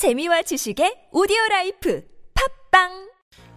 재미와 0.00 0.40
지식의 0.48 1.12
오디오 1.12 1.36
라이프. 1.50 2.00
팟빵 2.32 3.09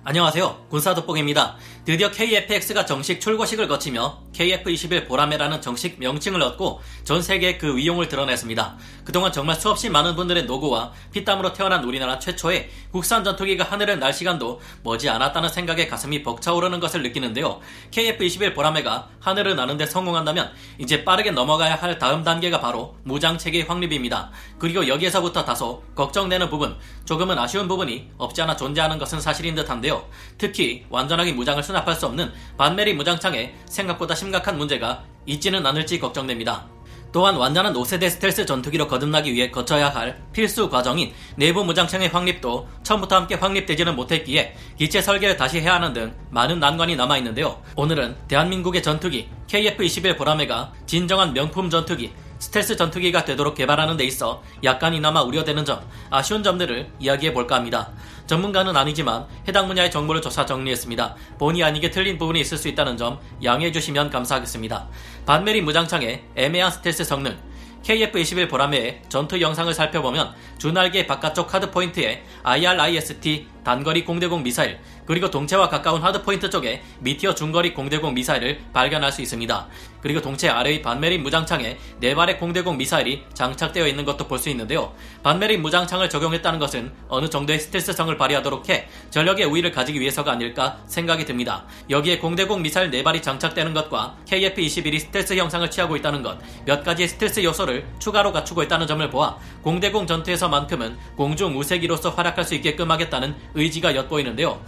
안녕하세요. 0.06 0.66
군사돋보기입니다. 0.70 1.56
드디어 1.86 2.12
KFX가 2.12 2.86
정식 2.86 3.22
출고식을 3.22 3.70
거치며 3.70 4.20
KF21 4.34 5.08
보라매라는 5.08 5.62
정식 5.62 5.98
명칭을 5.98 6.42
얻고 6.42 6.82
전 7.06 7.22
세계에 7.22 7.58
그 7.58 7.78
위용을 7.78 8.10
드러냈습니다. 8.10 8.78
그동안 9.06 9.32
정말 9.32 9.56
수없이 9.56 9.90
많은 9.90 10.18
분들의 10.18 10.44
노고와 10.44 10.92
피땀으로 11.14 11.54
태어난 11.54 11.86
우리나라 11.86 12.20
최초의 12.20 12.70
국산 12.92 13.24
전투기가 13.24 13.64
하늘을 13.64 14.00
날 14.00 14.12
시간도 14.12 14.60
머지 14.84 15.08
않았다는 15.10 15.48
생각에 15.48 15.88
가슴이 15.88 16.22
벅차오르는 16.24 16.82
것을 16.82 17.02
느끼는데요. 17.02 17.62
KF21 17.92 18.56
보라매가 18.56 19.08
하늘을 19.22 19.56
나는데 19.56 19.86
성공한다면 19.86 20.52
이제 20.80 21.06
빠르게 21.06 21.32
넘어가야 21.32 21.76
할 21.76 21.98
다음 21.98 22.24
단계가 22.24 22.60
바로 22.60 22.98
무장체계 23.04 23.62
확립입니다. 23.62 24.32
그리고 24.60 24.86
여기에서부터 24.86 25.46
다소 25.46 25.82
걱정되는 25.96 26.50
부분, 26.50 26.76
조금은 27.06 27.40
아쉬운 27.40 27.70
부분이 27.70 28.10
없지 28.18 28.42
않아 28.42 28.58
존재하는 28.58 28.98
것은 28.98 29.22
사실인 29.22 29.56
듯한데요. 29.56 29.93
특히 30.38 30.86
완전하게 30.90 31.34
무장을 31.34 31.62
수납할 31.62 31.96
수 31.96 32.06
없는 32.08 32.32
반메리 32.58 32.94
무장창에 32.94 33.54
생각보다 33.66 34.16
심각한 34.16 34.58
문제가 34.58 35.04
있지는 35.26 35.66
않을지 35.66 36.00
걱정됩니다. 36.00 36.68
또한 37.14 37.36
완전한 37.36 37.74
5세대 37.74 38.10
스텔스 38.10 38.48
전투기로 38.48 38.88
거듭나기 38.88 39.34
위해 39.34 39.52
거쳐야 39.52 39.88
할 39.88 40.20
필수 40.34 40.68
과정인 40.70 41.14
내부 41.36 41.64
무장창의 41.64 42.10
확립도 42.10 42.68
처음부터 42.82 43.16
함께 43.16 43.36
확립되지는 43.36 43.96
못했기에 43.96 44.56
기체 44.80 45.00
설계를 45.00 45.38
다시 45.38 45.62
해야 45.62 45.76
하는 45.76 45.94
등 45.94 46.16
많은 46.32 46.60
난관이 46.60 46.96
남아 46.96 47.18
있는데요. 47.20 47.62
오늘은 47.76 48.18
대한민국의 48.28 48.82
전투기 48.82 49.30
KF-21 49.48 50.18
보라매가 50.18 50.74
진정한 50.88 51.34
명품 51.34 51.70
전투기 51.70 52.12
스텔스 52.44 52.76
전투기가 52.76 53.24
되도록 53.24 53.56
개발하는 53.56 53.96
데 53.96 54.04
있어 54.04 54.44
약간이나마 54.66 55.22
우려되는 55.22 55.64
점, 55.64 55.80
아쉬운 56.10 56.44
점들을 56.44 56.92
이야기해 57.00 57.34
볼까 57.34 57.56
합니다. 57.56 57.92
전문가는 58.28 58.76
아니지만 58.76 59.28
해당 59.48 59.68
분야의 59.68 59.90
정보를 59.90 60.22
조사 60.22 60.46
정리했습니다. 60.46 61.16
본의 61.40 61.64
아니게 61.64 61.90
틀린 61.90 62.18
부분이 62.18 62.42
있을 62.42 62.58
수 62.58 62.68
있다는 62.68 62.98
점 62.98 63.18
양해해 63.44 63.72
주시면 63.72 64.10
감사하겠습니다. 64.10 64.90
반매립 65.26 65.62
무장창의 65.62 66.26
애매한 66.36 66.70
스텔스 66.70 67.06
성능, 67.06 67.38
KF-21 67.84 68.50
보라매의 68.50 69.04
전투 69.08 69.40
영상을 69.40 69.74
살펴보면 69.74 70.34
주날개 70.58 71.08
바깥쪽 71.08 71.54
hardpoint에 71.54 72.24
IRIS-T 72.44 73.48
단거리 73.64 74.06
공대공 74.06 74.44
미사일 74.44 74.80
그리고 75.06 75.30
동체와 75.30 75.70
가까운 75.70 76.02
hardpoint 76.02 76.50
쪽에 76.50 76.82
미티어 77.00 77.36
중거리 77.36 77.74
공대공 77.74 78.14
미사일을 78.14 78.60
발견할 78.74 79.12
수 79.12 79.22
있습니다. 79.22 79.68
그리고 80.02 80.22
동체 80.22 80.50
아래의 80.50 80.82
반메린 80.82 81.24
무장창에 81.24 81.78
네 82.00 82.14
발의 82.14 82.38
공대공 82.38 82.78
미사일이 82.78 83.24
장착되어 83.34 83.88
있는 83.88 84.04
것도 84.06 84.28
볼 84.28 84.44
수 84.44 84.50
있는데요. 84.50 84.92
반메린 85.24 85.62
무장창을 85.62 86.10
적용했다는 86.10 86.60
것은 86.60 86.92
어느 87.08 87.30
정도의 87.30 87.60
스텔스성을 87.60 88.18
발휘하도록 88.18 88.68
해 88.68 88.90
전력의 89.10 89.46
우위를 89.46 89.72
가지기 89.72 90.02
위해서가 90.02 90.34
아닐까 90.34 90.80
생각이 90.88 91.24
듭니다. 91.24 91.66
여기에 91.90 92.18
공대공 92.20 92.62
미사일 92.62 92.92
네 92.92 93.04
발이 93.04 93.22
장착되는 93.22 93.74
것과 93.74 94.18
KF-21이 94.28 95.00
스텔스 95.00 95.36
형상을 95.36 95.70
취하고 95.72 95.96
있다는 95.96 96.24
것, 96.24 96.38
몇 96.66 96.84
가지의 96.84 97.08
스텔스 97.08 97.44
요소를 97.44 97.86
추가로 98.00 98.34
갖추고 98.34 98.64
있다는 98.64 98.86
점을 98.86 99.10
보아 99.10 99.38
공대공 99.62 100.08
전투에서만큼은 100.08 100.98
공중 101.16 101.58
우세기로서 101.58 102.10
활약할 102.10 102.44
수 102.44 102.56
있게끔 102.56 102.92
하겠다는 102.92 103.34
의지가 103.56 103.96
엿보이는데요. 103.96 104.60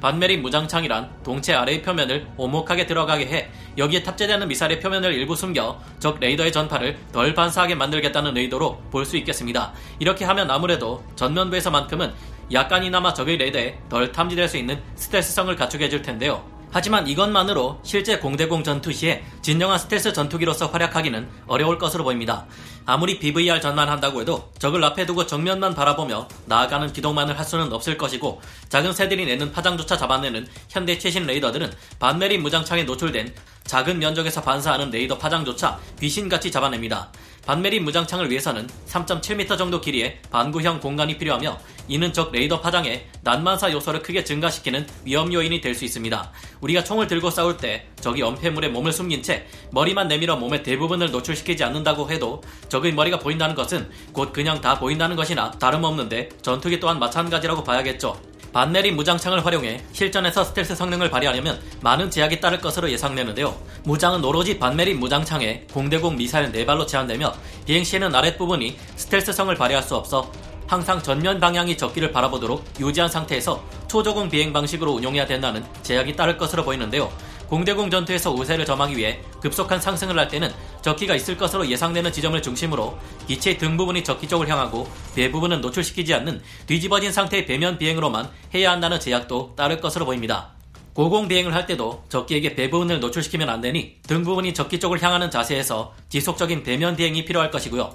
반메린 0.00 0.42
무장창이란 0.42 1.08
동체 1.22 1.54
아래의 1.54 1.80
표면을 1.80 2.26
오목하게 2.36 2.84
들어가게 2.84 3.26
해 3.26 3.48
여기에 3.78 4.02
탑재되는 4.02 4.46
미사일의 4.48 4.80
표면을 4.80 5.14
일부 5.14 5.34
숨겨 5.34 5.80
적 5.98 6.20
레이더의 6.20 6.52
전파를 6.52 6.98
덜 7.12 7.32
반사하게 7.32 7.74
만들겠다는 7.74 8.36
의도로 8.36 8.82
볼 8.90 9.06
수 9.06 9.16
있겠습니다. 9.16 9.72
이렇게 9.98 10.26
하면 10.26 10.50
아무래도 10.50 11.02
전면부에서만큼은 11.16 12.12
약간이나마 12.52 13.14
적의 13.14 13.38
레이더에 13.38 13.78
덜 13.88 14.12
탐지될 14.12 14.46
수 14.48 14.58
있는 14.58 14.78
스텔스성을 14.96 15.56
갖추게 15.56 15.86
해줄 15.86 16.02
텐데요. 16.02 16.53
하지만 16.74 17.06
이것만으로 17.06 17.78
실제 17.84 18.18
공대공 18.18 18.64
전투 18.64 18.92
시에 18.92 19.22
진정한 19.42 19.78
스텔스 19.78 20.12
전투기로서 20.12 20.66
활약하기는 20.66 21.28
어려울 21.46 21.78
것으로 21.78 22.02
보입니다. 22.02 22.46
아무리 22.84 23.20
BVR 23.20 23.60
전만 23.60 23.88
한다고 23.88 24.20
해도 24.20 24.50
적을 24.58 24.82
앞에 24.82 25.06
두고 25.06 25.24
정면만 25.24 25.76
바라보며 25.76 26.26
나아가는 26.46 26.92
기동만을 26.92 27.38
할 27.38 27.44
수는 27.44 27.72
없을 27.72 27.96
것이고 27.96 28.42
작은 28.70 28.92
새들이 28.92 29.24
내는 29.24 29.52
파장조차 29.52 29.96
잡아내는 29.96 30.48
현대 30.68 30.98
최신 30.98 31.26
레이더들은 31.26 31.72
반매립 32.00 32.42
무장창에 32.42 32.82
노출된 32.82 33.32
작은 33.64 33.98
면적에서 33.98 34.42
반사하는 34.42 34.90
레이더 34.90 35.18
파장조차 35.18 35.78
귀신같이 36.00 36.50
잡아냅니다. 36.50 37.10
반매립 37.46 37.84
무장창을 37.84 38.30
위해서는 38.30 38.66
3.7m 38.88 39.58
정도 39.58 39.80
길이의 39.80 40.18
반구형 40.30 40.80
공간이 40.80 41.18
필요하며 41.18 41.58
이는 41.88 42.12
적 42.12 42.32
레이더 42.32 42.60
파장에 42.60 43.06
난반사 43.22 43.70
요소를 43.72 44.02
크게 44.02 44.24
증가시키는 44.24 44.86
위험 45.04 45.32
요인이 45.32 45.60
될 45.60 45.74
수 45.74 45.84
있습니다. 45.84 46.30
우리가 46.60 46.84
총을 46.84 47.06
들고 47.06 47.30
싸울 47.30 47.56
때 47.56 47.86
적이 48.00 48.22
엄폐물에 48.22 48.68
몸을 48.68 48.92
숨긴 48.92 49.22
채 49.22 49.46
머리만 49.72 50.08
내밀어 50.08 50.36
몸의 50.36 50.62
대부분을 50.62 51.10
노출시키지 51.10 51.64
않는다고 51.64 52.10
해도 52.10 52.42
적의 52.68 52.92
머리가 52.92 53.18
보인다는 53.18 53.54
것은 53.54 53.90
곧 54.12 54.32
그냥 54.32 54.60
다 54.60 54.78
보인다는 54.78 55.16
것이나 55.16 55.50
다름없는데 55.50 56.28
전투기 56.42 56.80
또한 56.80 56.98
마찬가지라고 56.98 57.64
봐야겠죠. 57.64 58.33
반매립 58.54 58.94
무장창을 58.94 59.44
활용해 59.44 59.80
실전에서 59.92 60.44
스텔스 60.44 60.76
성능을 60.76 61.10
발휘하려면 61.10 61.60
많은 61.80 62.08
제약이 62.08 62.38
따를 62.38 62.60
것으로 62.60 62.88
예상되는데요. 62.88 63.52
무장은 63.82 64.24
오로지 64.24 64.60
반내린 64.60 65.00
무장창에 65.00 65.64
공대공 65.72 66.14
미사일 66.14 66.52
4발로 66.52 66.86
제한되며 66.86 67.34
비행 67.66 67.82
시에는 67.82 68.14
아랫부분이 68.14 68.78
스텔스성을 68.94 69.52
발휘할 69.56 69.82
수 69.82 69.96
없어 69.96 70.30
항상 70.68 71.02
전면 71.02 71.40
방향이 71.40 71.76
적기를 71.76 72.12
바라보도록 72.12 72.64
유지한 72.78 73.10
상태에서 73.10 73.60
초저공 73.88 74.30
비행 74.30 74.52
방식으로 74.52 74.92
운용해야 74.92 75.26
된다는 75.26 75.64
제약이 75.82 76.14
따를 76.14 76.38
것으로 76.38 76.62
보이는데요. 76.64 77.10
공대공 77.48 77.90
전투에서 77.90 78.32
우세를 78.32 78.64
점하기 78.64 78.96
위해 78.96 79.20
급속한 79.40 79.80
상승을 79.80 80.18
할 80.18 80.28
때는 80.28 80.50
적기가 80.82 81.14
있을 81.14 81.36
것으로 81.36 81.68
예상되는 81.68 82.12
지점을 82.12 82.40
중심으로 82.40 82.98
기체 83.26 83.56
등 83.56 83.76
부분이 83.76 84.02
적기 84.04 84.26
쪽을 84.26 84.48
향하고 84.48 84.88
대부분은 85.14 85.60
노출시키지 85.60 86.14
않는 86.14 86.42
뒤집어진 86.66 87.12
상태의 87.12 87.46
배면 87.46 87.78
비행으로만 87.78 88.30
해야 88.54 88.72
한다는 88.72 88.98
제약도 88.98 89.54
따를 89.56 89.80
것으로 89.80 90.04
보입니다. 90.06 90.54
고공 90.94 91.26
비행을 91.26 91.52
할 91.52 91.66
때도 91.66 92.04
적기에게 92.08 92.54
배부분을 92.54 93.00
노출시키면 93.00 93.50
안 93.50 93.60
되니 93.60 93.96
등 94.06 94.22
부분이 94.22 94.54
적기 94.54 94.78
쪽을 94.78 95.02
향하는 95.02 95.28
자세에서 95.28 95.92
지속적인 96.08 96.62
배면 96.62 96.94
비행이 96.94 97.24
필요할 97.24 97.50
것이고요. 97.50 97.94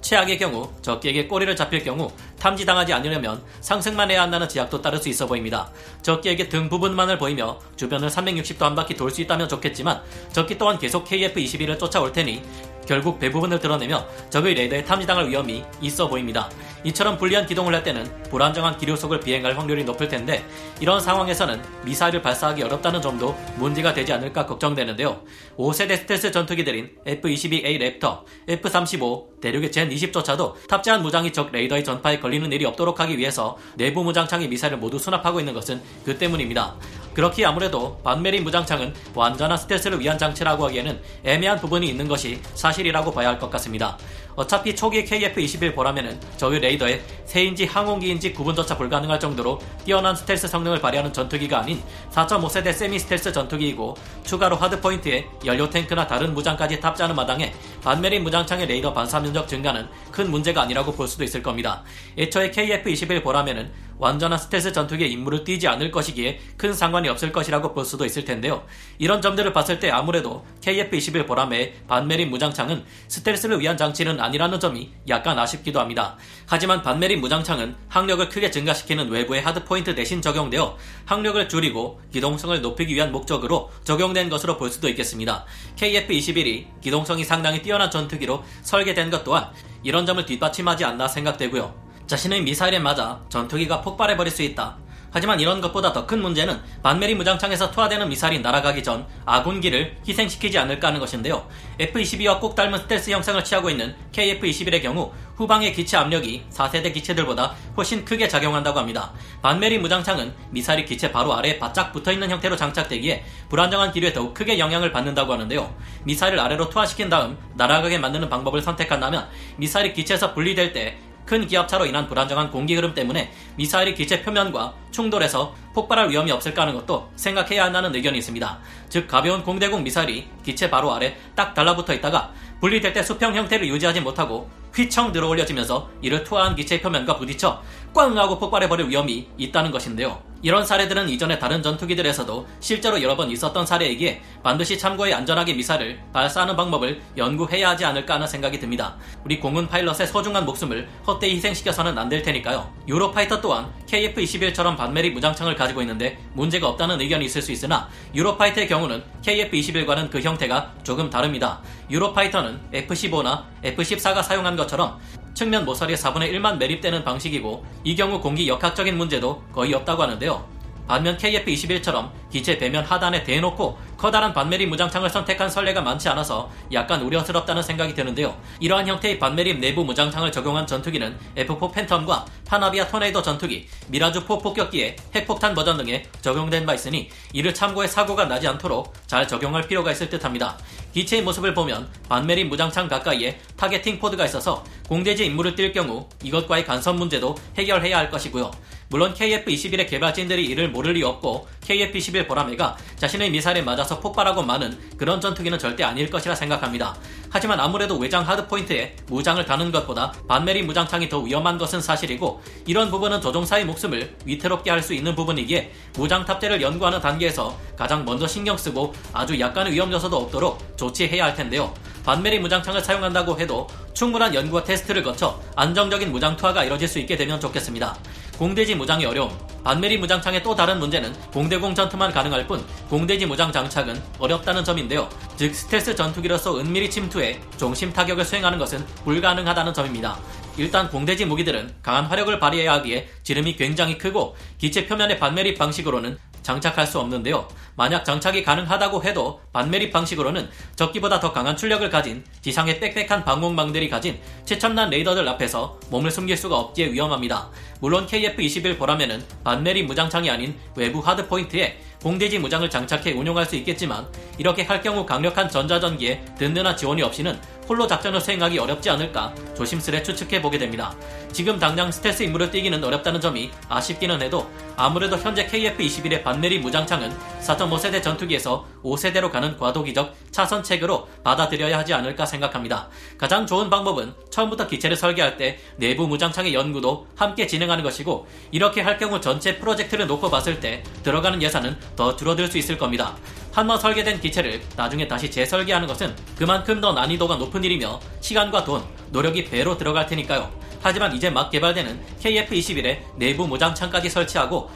최악의 0.00 0.38
경우 0.38 0.68
적기에게 0.82 1.26
꼬리를 1.26 1.54
잡힐 1.56 1.84
경우 1.84 2.10
탐지당하지 2.38 2.92
않으려면 2.92 3.42
상승만 3.60 4.10
해야 4.10 4.22
한다는 4.22 4.48
제약도 4.48 4.80
따를 4.80 4.98
수 4.98 5.08
있어 5.08 5.26
보입니다. 5.26 5.70
적기에게 6.02 6.48
등 6.48 6.68
부분만을 6.68 7.18
보이며 7.18 7.58
주변을 7.76 8.08
360도 8.08 8.60
한 8.60 8.74
바퀴 8.74 8.94
돌 8.94 9.10
수 9.10 9.20
있다면 9.22 9.48
좋겠지만 9.48 10.00
적기 10.32 10.56
또한 10.56 10.78
계속 10.78 11.04
KF-21을 11.04 11.78
쫓아올 11.78 12.12
테니 12.12 12.42
결국 12.86 13.18
대부분을 13.18 13.58
드러내며 13.60 14.06
적의 14.30 14.54
레이더에 14.54 14.84
탐지당할 14.84 15.28
위험이 15.28 15.64
있어 15.80 16.08
보입니다. 16.08 16.48
이처럼 16.84 17.18
불리한 17.18 17.46
기동을 17.46 17.74
할 17.74 17.82
때는 17.82 18.04
불안정한 18.30 18.78
기류 18.78 18.96
속을 18.96 19.20
비행할 19.20 19.58
확률이 19.58 19.84
높을 19.84 20.08
텐데 20.08 20.44
이런 20.80 21.00
상황에서는 21.00 21.60
미사일을 21.84 22.22
발사하기 22.22 22.62
어렵다는 22.62 23.02
점도 23.02 23.36
문제가 23.56 23.92
되지 23.92 24.12
않을까 24.12 24.46
걱정되는데요. 24.46 25.22
5세대 25.56 25.96
스텔스 25.96 26.32
전투기들인 26.32 26.90
F-22A 27.06 28.00
랩터, 28.00 28.24
F-35, 28.48 29.40
대륙의 29.40 29.72
젠 29.72 29.88
20조차도 29.90 30.66
탑재한 30.68 31.02
무장이 31.02 31.32
적 31.32 31.50
레이더의 31.50 31.84
전파에 31.84 32.20
걸리는 32.20 32.50
일이 32.52 32.64
없도록 32.64 33.00
하기 33.00 33.18
위해서 33.18 33.58
내부 33.76 34.04
무장창의 34.04 34.48
미사일을 34.48 34.78
모두 34.78 34.98
수납하고 34.98 35.40
있는 35.40 35.54
것은 35.54 35.80
그 36.04 36.16
때문입니다. 36.16 36.76
그렇기에 37.14 37.44
아무래도 37.44 37.98
반메린 38.04 38.44
무장창은 38.44 38.94
완전한 39.14 39.58
스텔스를 39.58 40.00
위한 40.00 40.16
장치라고 40.18 40.64
하기에는 40.66 41.00
애매한 41.24 41.58
부분이 41.58 41.88
있는 41.88 42.06
것이 42.08 42.40
사실이라고 42.54 43.12
봐야 43.12 43.28
할 43.28 43.40
것 43.40 43.50
같습니다. 43.50 43.96
어차피 44.36 44.76
초기 44.76 45.04
KF-21 45.04 45.74
보라매는 45.74 46.18
적의 46.36 46.60
레이더에 46.60 47.02
새인지 47.24 47.66
항공기인지 47.66 48.32
구분조차 48.32 48.76
불가능할 48.76 49.18
정도로 49.18 49.58
뛰어난 49.84 50.14
스텔스 50.14 50.46
성능을 50.46 50.80
발휘하는 50.80 51.12
전투기가 51.12 51.58
아닌 51.60 51.82
4.5세대 52.12 52.72
세미 52.72 52.98
스텔스 53.00 53.32
전투기이고 53.32 53.96
추가로 54.24 54.56
hardpoint에 54.56 55.26
연료 55.44 55.68
탱크나 55.68 56.06
다른 56.06 56.32
무장까지 56.32 56.80
탑재하는 56.80 57.16
마당에 57.16 57.52
반매립 57.82 58.22
무장창의 58.22 58.66
레이더 58.66 58.92
반사 58.92 59.20
면적 59.20 59.48
증가는 59.48 59.88
큰 60.20 60.30
문제가 60.30 60.60
아니라고 60.60 60.92
볼 60.92 61.08
수도 61.08 61.24
있을 61.24 61.42
겁니다. 61.42 61.82
애초에 62.18 62.50
KF-21 62.50 63.22
보라매는 63.22 63.72
완전한 63.96 64.38
스텔스 64.38 64.72
전투기의 64.72 65.12
임무를 65.12 65.44
띄지 65.44 65.68
않을 65.68 65.90
것이기에 65.90 66.40
큰 66.56 66.72
상관이 66.72 67.08
없을 67.08 67.32
것이라고 67.32 67.74
볼 67.74 67.84
수도 67.84 68.04
있을 68.06 68.24
텐데요. 68.24 68.64
이런 68.98 69.20
점들을 69.20 69.52
봤을 69.52 69.78
때 69.78 69.90
아무래도 69.90 70.44
KF-21 70.62 71.26
보라매의 71.26 71.74
반매립 71.86 72.30
무장창은 72.30 72.84
스텔스를 73.08 73.60
위한 73.60 73.76
장치는 73.76 74.20
아니라는 74.20 74.58
점이 74.58 74.90
약간 75.08 75.38
아쉽기도 75.38 75.80
합니다. 75.80 76.16
하지만 76.46 76.82
반메린 76.82 77.20
무장창은 77.20 77.76
항력을 77.88 78.28
크게 78.28 78.50
증가시키는 78.50 79.10
외부의 79.10 79.42
하드포인트 79.42 79.94
대신 79.94 80.22
적용되어 80.22 80.76
항력을 81.04 81.48
줄이고 81.48 82.00
기동성을 82.10 82.60
높이기 82.60 82.94
위한 82.94 83.12
목적으로 83.12 83.70
적용된 83.84 84.28
것으로 84.30 84.56
볼 84.56 84.70
수도 84.70 84.88
있겠습니다. 84.88 85.44
KF-21이 85.76 86.80
기동성이 86.80 87.24
상당히 87.24 87.62
뛰어난 87.62 87.90
전투기로 87.90 88.44
설계된 88.62 89.10
것 89.10 89.24
또한 89.24 89.50
이런 89.82 90.06
점을 90.06 90.24
뒷받침하지 90.24 90.84
않나 90.84 91.08
생각되고요. 91.08 91.74
자신의 92.06 92.42
미사일에 92.42 92.78
맞아 92.78 93.20
전투기가 93.28 93.82
폭발해버릴 93.82 94.32
수 94.32 94.42
있다. 94.42 94.76
하지만 95.12 95.40
이런 95.40 95.60
것보다 95.60 95.92
더 95.92 96.06
큰 96.10 96.22
문제는 96.22 96.60
반메리 96.82 97.14
무장창에서 97.14 97.70
투하되는 97.70 98.08
미사일이 98.08 98.40
날아가기 98.40 98.82
전 98.82 99.06
아군기를 99.24 99.98
희생시키지 100.08 100.58
않을까 100.58 100.88
하는 100.88 100.98
것인데요. 100.98 101.46
F-22와 101.78 102.40
꼭 102.40 102.56
닮은 102.56 102.80
스텔스 102.80 103.10
형상을 103.10 103.42
취하고 103.44 103.70
있는 103.70 103.94
KF-21의 104.12 104.82
경우 104.82 105.12
후방의 105.36 105.72
기체 105.72 105.96
압력이 105.96 106.46
4세대 106.50 106.92
기체들보다 106.92 107.54
훨씬 107.76 108.04
크게 108.04 108.28
작용한다고 108.28 108.78
합니다. 108.78 109.12
반메리 109.40 109.78
무장창은 109.78 110.34
미사일이 110.50 110.84
기체 110.84 111.12
바로 111.12 111.32
아래에 111.34 111.58
바짝 111.58 111.92
붙어있는 111.92 112.28
형태로 112.28 112.56
장착되기에 112.56 113.24
불안정한 113.48 113.92
기류에 113.92 114.12
더욱 114.12 114.34
크게 114.34 114.58
영향을 114.58 114.90
받는다고 114.92 115.32
하는데요. 115.32 115.74
미사일을 116.04 116.40
아래로 116.40 116.70
투하시킨 116.70 117.08
다음 117.08 117.38
날아가게 117.54 117.98
만드는 117.98 118.28
방법을 118.28 118.62
선택한다면 118.62 119.28
미사일이 119.56 119.92
기체에서 119.92 120.34
분리될 120.34 120.72
때 120.72 120.98
큰 121.30 121.46
기압차로 121.46 121.86
인한 121.86 122.08
불안정한 122.08 122.50
공기 122.50 122.74
흐름 122.74 122.92
때문에 122.92 123.30
미사일이 123.54 123.94
기체 123.94 124.20
표면과 124.20 124.74
충돌해서 124.90 125.54
폭발할 125.74 126.10
위험이 126.10 126.32
없을까 126.32 126.62
하는 126.62 126.74
것도 126.74 127.08
생각해야 127.14 127.66
한다는 127.66 127.94
의견이 127.94 128.18
있습니다. 128.18 128.58
즉 128.88 129.06
가벼운 129.06 129.44
공대공 129.44 129.84
미사일이 129.84 130.26
기체 130.42 130.68
바로 130.68 130.92
아래 130.92 131.16
딱 131.36 131.54
달라붙어 131.54 131.94
있다가 131.94 132.32
분리될 132.60 132.92
때 132.92 133.04
수평 133.04 133.36
형태를 133.36 133.68
유지하지 133.68 134.00
못하고 134.00 134.50
휘청 134.74 135.12
들어올려지면서 135.12 135.88
이를 136.02 136.24
투하한 136.24 136.56
기체 136.56 136.80
표면과 136.80 137.16
부딪혀 137.16 137.62
꽝 137.94 138.18
하고 138.18 138.36
폭발해버릴 138.36 138.88
위험이 138.88 139.28
있다는 139.38 139.70
것인데요. 139.70 140.29
이런 140.42 140.64
사례들은 140.64 141.08
이전에 141.08 141.38
다른 141.38 141.62
전투기들에서도 141.62 142.46
실제로 142.60 143.02
여러 143.02 143.16
번 143.16 143.30
있었던 143.30 143.66
사례이기에 143.66 144.22
반드시 144.42 144.78
참고해 144.78 145.12
안전하게 145.12 145.54
미사를 145.54 146.00
발사하는 146.12 146.56
방법을 146.56 147.00
연구해야 147.16 147.70
하지 147.70 147.84
않을까 147.84 148.14
하는 148.14 148.26
생각이 148.26 148.58
듭니다. 148.58 148.96
우리 149.24 149.38
공군 149.40 149.66
파일럿의 149.68 150.06
소중한 150.06 150.44
목숨을 150.44 150.88
헛되이 151.06 151.36
희생시켜서는 151.36 151.96
안 151.96 152.10
될 152.10 152.22
테니까요. 152.22 152.68
유로파이터 152.88 153.40
또한 153.40 153.72
KF-21처럼 153.86 154.76
반메리 154.76 155.10
무장창을 155.10 155.54
가지고 155.54 155.80
있는데 155.82 156.18
문제가 156.32 156.66
없다는 156.68 157.00
의견이 157.00 157.24
있을 157.26 157.40
수 157.40 157.52
있으나 157.52 157.88
유로파이터의 158.16 158.66
경우는 158.66 159.04
KF-21과는 159.24 160.10
그 160.10 160.20
형태가 160.20 160.74
조금 160.82 161.08
다릅니다. 161.08 161.60
유로파이터는 161.88 162.60
F-15나 162.72 163.44
F-14가 163.62 164.24
사용한 164.24 164.56
것처럼 164.56 164.98
측면 165.40 165.64
모서리에 165.64 165.96
4분의 165.96 166.34
1만 166.34 166.58
매립되는 166.58 167.02
방식이고 167.02 167.64
이 167.82 167.96
경우 167.96 168.20
공기 168.20 168.46
역학적인 168.46 168.94
문제도 168.98 169.42
거의 169.54 169.72
없다고 169.72 170.02
하는데요. 170.02 170.46
반면 170.86 171.16
KF-21처럼 171.16 172.10
기체 172.30 172.58
배면 172.58 172.84
하단에 172.84 173.24
대놓고 173.24 173.78
커다란 173.96 174.32
반매립 174.32 174.68
무장창을 174.68 175.10
선택한 175.10 175.50
선례가 175.50 175.82
많지 175.82 176.08
않아서 176.08 176.50
약간 176.72 177.02
우려스럽다는 177.02 177.62
생각이 177.62 177.94
드는데요. 177.94 178.36
이러한 178.60 178.86
형태의 178.86 179.18
반매립 179.18 179.58
내부 179.58 179.84
무장창을 179.84 180.32
적용한 180.32 180.66
전투기는 180.66 181.18
F4 181.36 181.72
팬텀과 181.72 182.24
파나비아 182.46 182.86
토네이도 182.88 183.22
전투기, 183.22 183.68
미라주 183.88 184.20
4 184.20 184.38
폭격기의 184.38 184.96
핵폭탄 185.14 185.54
버전 185.54 185.76
등에 185.76 186.06
적용된 186.22 186.64
바 186.64 186.74
있으니 186.74 187.10
이를 187.32 187.52
참고해 187.52 187.88
사고가 187.88 188.24
나지 188.24 188.48
않도록 188.48 188.94
잘 189.06 189.28
적용할 189.28 189.66
필요가 189.68 189.92
있을 189.92 190.08
듯합니다. 190.08 190.56
기체의 190.94 191.22
모습을 191.22 191.54
보면 191.54 191.88
반매립 192.08 192.48
무장창 192.48 192.88
가까이에 192.88 193.38
targeting 193.56 193.98
pod가 193.98 194.24
있어서 194.24 194.64
공대지 194.88 195.26
임무를 195.26 195.54
뛸 195.54 195.72
경우 195.72 196.08
이것과의 196.22 196.64
간섭 196.64 196.96
문제도 196.96 197.36
해결해야 197.58 197.98
할 197.98 198.10
것이고요. 198.10 198.50
물론 198.88 199.14
KF-21의 199.14 199.88
개발진들이 199.88 200.44
이를 200.46 200.68
모를 200.68 200.94
리 200.94 201.04
없고 201.04 201.46
KF-21 201.64 202.19
보라매가 202.26 202.76
자신의 202.96 203.30
미사일에 203.30 203.62
맞아서 203.62 204.00
폭발하고 204.00 204.42
마는 204.42 204.78
그런 204.96 205.20
전투기는 205.20 205.58
절대 205.58 205.84
아닐 205.84 206.10
것이라 206.10 206.34
생각합니다. 206.34 206.96
하지만 207.30 207.60
아무래도 207.60 207.96
외장 207.96 208.26
hardpoint에 208.26 208.96
무장을 209.06 209.44
다는 209.46 209.70
것보다 209.70 210.12
반매립 210.26 210.64
무장창이 210.64 211.08
더 211.08 211.20
위험한 211.20 211.58
것은 211.58 211.80
사실이고 211.80 212.42
이런 212.66 212.90
부분은 212.90 213.20
조종사의 213.20 213.64
목숨을 213.64 214.16
위태롭게 214.24 214.70
할 214.70 214.80
수 214.80 214.94
있는 214.94 215.14
부분이기에 215.14 215.72
무장 215.94 216.24
탑재를 216.24 216.62
연구하는 216.62 217.00
단계에서 217.00 217.56
가장 217.76 218.04
먼저 218.04 218.26
신경 218.26 218.56
쓰고 218.56 218.94
아주 219.12 219.38
약간의 219.38 219.74
위험 219.74 219.92
요소도 219.92 220.16
없도록 220.16 220.76
조치해야 220.76 221.24
할 221.24 221.34
텐데요. 221.34 221.74
반메리 222.04 222.38
무장창을 222.38 222.80
사용한다고 222.80 223.38
해도 223.38 223.68
충분한 223.92 224.34
연구와 224.34 224.64
테스트를 224.64 225.02
거쳐 225.02 225.38
안정적인 225.54 226.10
무장 226.10 226.36
투하가 226.36 226.64
이뤄질 226.64 226.88
수 226.88 226.98
있게 226.98 227.16
되면 227.16 227.38
좋겠습니다. 227.38 227.94
공대지 228.38 228.74
무장의 228.74 229.04
어려움. 229.04 229.49
반메리 229.62 229.98
무장창의 229.98 230.42
또 230.42 230.54
다른 230.54 230.78
문제는 230.78 231.12
공대공 231.32 231.74
전투만 231.74 232.12
가능할 232.12 232.46
뿐 232.46 232.64
공대지 232.88 233.26
무장 233.26 233.52
장착은 233.52 234.00
어렵다는 234.18 234.64
점인데요. 234.64 235.08
즉 235.36 235.54
스텔스 235.54 235.94
전투기로서 235.94 236.58
은밀히 236.58 236.90
침투해 236.90 237.40
중심 237.56 237.92
타격을 237.92 238.24
수행하는 238.24 238.58
것은 238.58 238.84
불가능하다는 239.04 239.74
점입니다. 239.74 240.18
일단 240.56 240.88
공대지 240.90 241.24
무기들은 241.24 241.74
강한 241.82 242.04
화력을 242.06 242.38
발휘해야 242.38 242.72
하기에 242.74 243.08
지름이 243.22 243.56
굉장히 243.56 243.96
크고 243.96 244.36
기체 244.58 244.86
표면의 244.86 245.18
반매립 245.18 245.58
방식으로는 245.58 246.18
장착할 246.42 246.86
수 246.86 246.98
없는데요. 246.98 247.48
만약 247.76 248.04
장착이 248.04 248.42
가능하다고 248.42 249.04
해도 249.04 249.40
반매립 249.52 249.92
방식으로는 249.92 250.50
적기보다 250.76 251.20
더 251.20 251.32
강한 251.32 251.56
출력을 251.56 251.88
가진 251.88 252.24
지상의 252.42 252.78
빽빽한 252.80 253.24
방공망들이 253.24 253.88
가진 253.88 254.18
최첨단 254.44 254.90
레이더들 254.90 255.26
앞에서 255.28 255.78
몸을 255.90 256.10
숨길 256.10 256.36
수가 256.36 256.58
없기에 256.58 256.92
위험합니다. 256.92 257.48
물론 257.80 258.06
KF-21 258.06 258.78
보라면은 258.78 259.24
반매립 259.44 259.86
무장창이 259.86 260.28
아닌 260.30 260.58
외부 260.76 261.00
하드포인트에 261.00 261.80
공대지 262.02 262.38
무장을 262.38 262.68
장착해 262.68 263.12
운용할 263.12 263.46
수 263.46 263.56
있겠지만 263.56 264.06
이렇게 264.38 264.62
할 264.62 264.82
경우 264.82 265.04
강력한 265.04 265.48
전자전기에 265.48 266.24
든든한 266.38 266.76
지원이 266.76 267.02
없이는 267.02 267.38
홀로 267.70 267.86
작전을 267.86 268.20
수행하기 268.20 268.58
어렵지 268.58 268.90
않을까 268.90 269.32
조심스레 269.56 270.02
추측해 270.02 270.42
보게 270.42 270.58
됩니다. 270.58 270.92
지금 271.30 271.56
당장 271.60 271.92
스텔스 271.92 272.24
임무를 272.24 272.50
뛰기는 272.50 272.82
어렵다는 272.82 273.20
점이 273.20 273.52
아쉽기는 273.68 274.20
해도 274.20 274.50
아무래도 274.76 275.16
현재 275.16 275.46
KF-21의 275.46 276.24
반메리 276.24 276.58
무장창은 276.58 277.16
4.5세대 277.40 278.02
전투기에서 278.02 278.66
5세대로 278.82 279.30
가는 279.30 279.56
과도기적 279.56 280.16
차선책으로 280.32 281.06
받아들여야 281.22 281.78
하지 281.78 281.94
않을까 281.94 282.26
생각합니다. 282.26 282.88
가장 283.16 283.46
좋은 283.46 283.70
방법은 283.70 284.14
처음부터 284.30 284.66
기체를 284.66 284.96
설계할 284.96 285.36
때 285.36 285.60
내부 285.76 286.08
무장창의 286.08 286.52
연구도 286.52 287.06
함께 287.14 287.46
진행하는 287.46 287.84
것이고 287.84 288.26
이렇게 288.50 288.80
할 288.80 288.98
경우 288.98 289.20
전체 289.20 289.58
프로젝트를 289.58 290.08
놓고 290.08 290.28
봤을 290.28 290.58
때 290.58 290.82
들어가는 291.04 291.40
예산은 291.40 291.78
더 291.94 292.16
줄어들 292.16 292.48
수 292.48 292.58
있을 292.58 292.76
겁니다. 292.76 293.16
한번 293.52 293.78
설계된 293.78 294.20
기체를 294.20 294.60
나중에 294.76 295.08
다시 295.08 295.30
재설계하는 295.30 295.86
것은 295.88 296.14
그만큼 296.36 296.80
더 296.80 296.92
난이도가 296.92 297.36
높은 297.36 297.64
일이며 297.64 298.00
시간과 298.20 298.64
돈, 298.64 298.82
노력이 299.10 299.44
배로 299.44 299.76
들어갈 299.76 300.06
테니까요. 300.06 300.50
하지만 300.82 301.14
이제 301.14 301.28
막 301.28 301.50
개발되는 301.50 302.00
KF-21에 302.22 302.98
내부 303.16 303.46
무장창까지 303.46 304.08
설치하고 304.08 304.70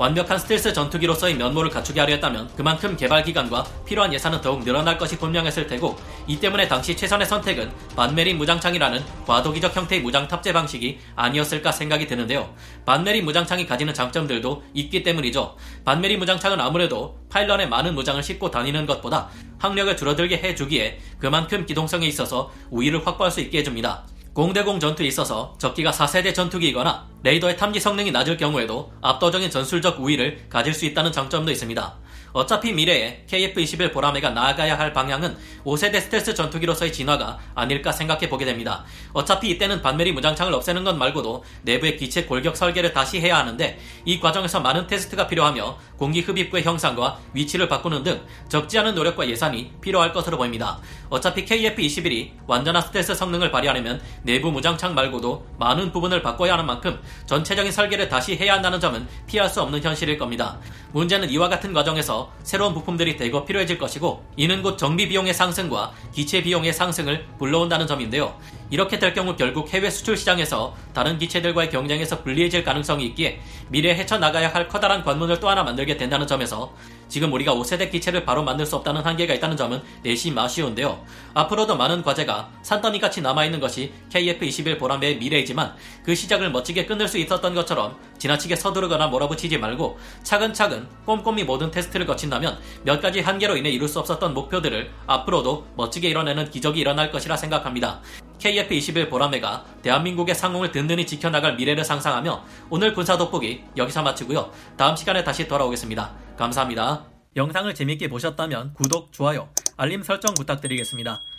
완벽한 0.00 0.38
스텔스 0.38 0.72
전투기로서의 0.72 1.34
면모를 1.34 1.68
갖추게 1.68 2.00
하려 2.00 2.14
했다면 2.14 2.48
그만큼 2.56 2.96
개발 2.96 3.22
기간과 3.22 3.66
필요한 3.84 4.10
예산은 4.14 4.40
더욱 4.40 4.64
늘어날 4.64 4.96
것이 4.96 5.18
분명했을 5.18 5.66
테고 5.66 5.98
이 6.26 6.40
때문에 6.40 6.68
당시 6.68 6.96
최선의 6.96 7.26
선택은 7.26 7.70
반메린 7.96 8.38
무장창이라는 8.38 9.04
과도기적 9.26 9.76
형태의 9.76 10.00
무장 10.00 10.26
탑재 10.26 10.54
방식이 10.54 11.00
아니었을까 11.16 11.70
생각이 11.70 12.06
드는데요. 12.06 12.54
반메린 12.86 13.26
무장창이 13.26 13.66
가지는 13.66 13.92
장점들도 13.92 14.62
있기 14.72 15.02
때문이죠. 15.02 15.58
반메린 15.84 16.18
무장창은 16.18 16.58
아무래도 16.62 17.18
파일런에 17.28 17.66
많은 17.66 17.94
무장을 17.94 18.22
싣고 18.22 18.50
다니는 18.50 18.86
것보다 18.86 19.28
항력을 19.58 19.94
줄어들게 19.98 20.38
해주기에 20.38 20.98
그만큼 21.18 21.66
기동성에 21.66 22.06
있어서 22.06 22.50
우위를 22.70 23.06
확보할 23.06 23.30
수 23.30 23.42
있게 23.42 23.58
해줍니다. 23.58 24.06
공대공 24.32 24.78
전투에 24.78 25.06
있어서 25.06 25.54
적기가 25.58 25.90
4세대 25.90 26.32
전투기이거나 26.32 27.08
레이더의 27.24 27.56
탐지 27.56 27.80
성능이 27.80 28.12
낮을 28.12 28.36
경우에도 28.36 28.92
압도적인 29.02 29.50
전술적 29.50 30.00
우위를 30.00 30.46
가질 30.48 30.72
수 30.72 30.86
있다는 30.86 31.10
장점도 31.10 31.50
있습니다. 31.50 31.94
어차피 32.32 32.72
미래에 32.72 33.24
KF-21 33.28 33.92
보라매가 33.92 34.30
나아가야 34.30 34.78
할 34.78 34.92
방향은 34.92 35.36
5세대 35.64 36.00
스텔스 36.00 36.34
전투기로서의 36.34 36.92
진화가 36.92 37.38
아닐까 37.54 37.92
생각해 37.92 38.28
보게 38.28 38.44
됩니다. 38.44 38.84
어차피 39.12 39.50
이때는 39.50 39.82
반메리 39.82 40.12
무장창을 40.12 40.54
없애는 40.54 40.84
것 40.84 40.96
말고도 40.96 41.44
내부의 41.62 41.96
기체 41.96 42.24
골격 42.24 42.56
설계를 42.56 42.92
다시 42.92 43.20
해야 43.20 43.38
하는데 43.38 43.78
이 44.04 44.20
과정에서 44.20 44.60
많은 44.60 44.86
테스트가 44.86 45.26
필요하며 45.26 45.78
공기 45.96 46.20
흡입구의 46.20 46.62
형상과 46.62 47.18
위치를 47.34 47.68
바꾸는 47.68 48.02
등 48.02 48.20
적지 48.48 48.78
않은 48.78 48.94
노력과 48.94 49.28
예산이 49.28 49.72
필요할 49.80 50.12
것으로 50.12 50.36
보입니다. 50.36 50.78
어차피 51.08 51.44
KF-21이 51.44 52.30
완전한 52.46 52.82
스텔스 52.82 53.14
성능을 53.14 53.50
발휘하려면 53.50 54.00
내부 54.22 54.50
무장창 54.50 54.94
말고도 54.94 55.46
많은 55.58 55.92
부분을 55.92 56.22
바꿔야 56.22 56.52
하는 56.52 56.66
만큼 56.66 57.00
전체적인 57.26 57.72
설계를 57.72 58.08
다시 58.08 58.36
해야 58.36 58.54
한다는 58.54 58.78
점은 58.80 59.06
피할 59.26 59.48
수 59.48 59.60
없는 59.62 59.82
현실일 59.82 60.18
겁니다. 60.18 60.58
문제는 60.92 61.30
이와 61.30 61.48
같은 61.48 61.72
과정에서 61.72 62.19
새로운 62.42 62.74
부품들이 62.74 63.16
대거 63.16 63.44
필요해질 63.44 63.78
것이고 63.78 64.24
이는 64.36 64.62
곧 64.62 64.76
정비 64.76 65.08
비용의 65.08 65.34
상승과 65.34 65.92
기체 66.12 66.42
비용의 66.42 66.72
상승을 66.72 67.26
불러온다는 67.38 67.86
점인데요. 67.86 68.34
이렇게 68.70 68.98
될 68.98 69.12
경우 69.12 69.36
결국 69.36 69.68
해외 69.74 69.90
수출 69.90 70.16
시장에서 70.16 70.74
다른 70.94 71.18
기체들과의 71.18 71.70
경쟁에서 71.70 72.22
불리해질 72.22 72.62
가능성이 72.62 73.06
있기에 73.06 73.40
미래에 73.68 73.94
헤쳐나가야 73.96 74.54
할 74.54 74.68
커다란 74.68 75.02
관문을 75.02 75.40
또 75.40 75.48
하나 75.48 75.64
만들게 75.64 75.96
된다는 75.96 76.26
점에서 76.26 76.72
지금 77.08 77.32
우리가 77.32 77.52
5세대 77.54 77.90
기체를 77.90 78.24
바로 78.24 78.44
만들 78.44 78.64
수 78.64 78.76
없다는 78.76 79.02
한계가 79.02 79.34
있다는 79.34 79.56
점은 79.56 79.82
내심 80.04 80.38
아쉬운데요. 80.38 81.04
앞으로도 81.34 81.76
많은 81.76 82.02
과제가 82.02 82.48
산더미같이 82.62 83.20
남아있는 83.20 83.58
것이 83.58 83.92
KF-21 84.10 84.78
보람의 84.78 85.18
미래이지만 85.18 85.74
그 86.04 86.14
시작을 86.14 86.52
멋지게 86.52 86.86
끊을 86.86 87.08
수 87.08 87.18
있었던 87.18 87.52
것처럼 87.54 87.96
지나치게 88.18 88.54
서두르거나 88.54 89.08
몰아붙이지 89.08 89.58
말고 89.58 89.98
차근차근 90.22 90.88
꼼꼼히 91.04 91.42
모든 91.42 91.72
테스트를 91.72 92.06
거친다면 92.06 92.60
몇 92.84 93.02
가지 93.02 93.20
한계로 93.20 93.56
인해 93.56 93.70
이룰 93.70 93.88
수 93.88 93.98
없었던 93.98 94.32
목표들을 94.32 94.90
앞으로도 95.08 95.66
멋지게 95.76 96.08
이뤄내는 96.10 96.50
기적이 96.50 96.80
일어날 96.80 97.10
것이라 97.10 97.36
생각합니다. 97.36 98.00
KF-21 98.40 99.08
보라매가 99.08 99.64
대한민국의 99.82 100.34
상공을 100.34 100.72
든든히 100.72 101.06
지켜나갈 101.06 101.56
미래를 101.56 101.84
상상하며 101.84 102.44
오늘 102.70 102.94
군사 102.94 103.16
돋보기 103.16 103.64
여기서 103.76 104.02
마치고요. 104.02 104.50
다음 104.76 104.96
시간에 104.96 105.22
다시 105.22 105.46
돌아오겠습니다. 105.46 106.12
감사합니다. 106.36 107.04
영상을 107.36 107.72
재밌게 107.72 108.08
보셨다면 108.08 108.74
구독, 108.74 109.12
좋아요, 109.12 109.48
알림 109.76 110.02
설정 110.02 110.34
부탁드리겠습니다. 110.34 111.29